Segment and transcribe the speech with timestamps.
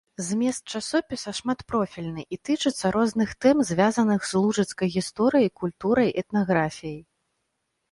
[0.27, 7.01] Змест часопіса шматпрофільны і тычыцца розных тэм, звязаных з лужыцкай гісторыяй, культурай, этнаграфіяй.